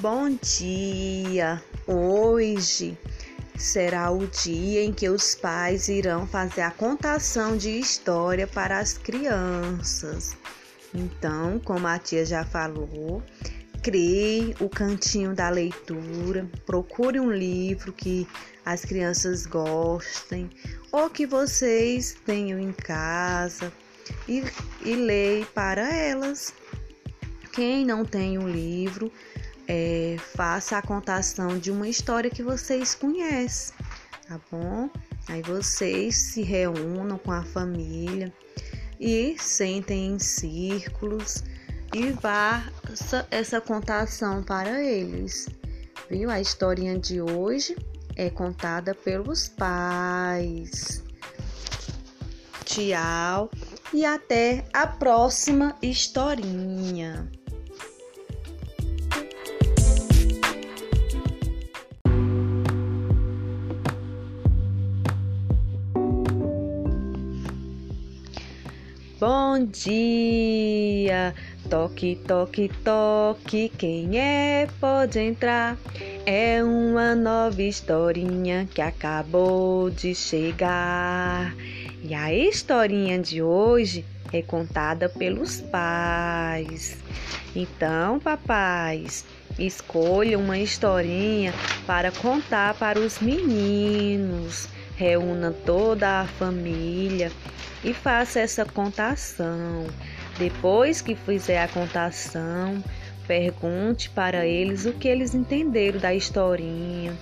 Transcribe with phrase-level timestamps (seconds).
[0.00, 1.62] Bom dia!
[1.86, 2.98] Hoje
[3.56, 8.98] será o dia em que os pais irão fazer a contação de história para as
[8.98, 10.36] crianças.
[10.92, 13.22] Então, como a tia já falou,
[13.82, 18.28] crie o cantinho da leitura, procure um livro que
[18.66, 20.50] as crianças gostem
[20.92, 23.72] ou que vocês tenham em casa
[24.28, 24.44] e,
[24.84, 26.52] e leia para elas.
[27.50, 29.10] Quem não tem um livro,
[29.68, 33.74] é, faça a contação de uma história que vocês conhecem,
[34.28, 34.88] tá bom?
[35.28, 38.32] Aí vocês se reúnam com a família
[39.00, 41.42] e sentem em círculos
[41.94, 45.48] e vá essa, essa contação para eles.
[46.08, 46.30] Viu?
[46.30, 47.76] A historinha de hoje
[48.14, 51.02] é contada pelos pais.
[52.64, 53.50] Tchau
[53.92, 57.30] e até a próxima historinha.
[69.18, 71.34] Bom dia!
[71.70, 75.78] Toque, toque, toque, quem é pode entrar.
[76.26, 81.54] É uma nova historinha que acabou de chegar.
[82.04, 86.98] E a historinha de hoje é contada pelos pais.
[87.54, 89.24] Então, papais,
[89.58, 91.54] escolha uma historinha
[91.86, 94.68] para contar para os meninos.
[94.96, 97.30] Reúna toda a família
[97.84, 99.86] e faça essa contação.
[100.38, 102.82] Depois que fizer a contação,
[103.26, 107.14] pergunte para eles o que eles entenderam da historinha,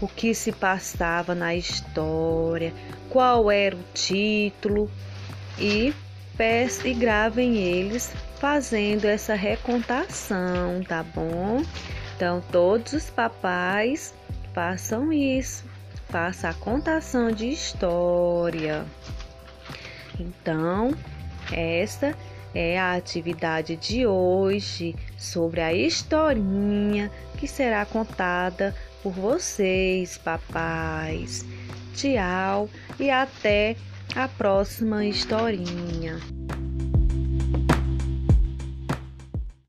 [0.00, 2.72] o que se passava na história,
[3.08, 4.90] qual era o título
[5.58, 5.92] e
[6.36, 11.62] peça e gravem eles fazendo essa recontação, tá bom?
[12.16, 14.14] Então todos os papais
[14.54, 15.64] façam isso,
[16.10, 18.84] faça a contação de história.
[20.18, 20.92] Então,
[21.52, 22.14] essa
[22.54, 31.44] é a atividade de hoje sobre a historinha que será contada por vocês, papais.
[31.94, 32.68] Tchau
[32.98, 33.76] e até
[34.14, 36.18] a próxima historinha.